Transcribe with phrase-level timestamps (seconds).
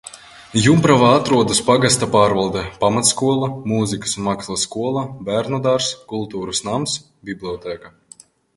[0.61, 6.99] Jumpravā atrodas pagasta pārvalde, pamatskola, mūzikas un mākslas skola, bērnudārzs, kultūras nams,
[7.33, 7.97] bibliotēka.